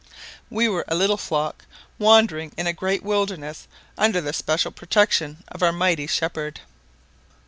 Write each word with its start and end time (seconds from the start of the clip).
"We 0.49 0.67
were 0.67 0.83
a 0.87 0.95
little 0.95 1.15
flock 1.15 1.65
wandering 1.99 2.53
in 2.57 2.65
a 2.65 2.73
great 2.73 3.03
wilderness, 3.03 3.67
under 3.99 4.19
the 4.19 4.33
special 4.33 4.71
protection 4.71 5.43
of 5.49 5.61
our 5.61 5.71
mighty 5.71 6.07
Shepherd. 6.07 6.61